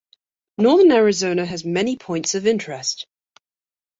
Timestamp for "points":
1.95-2.33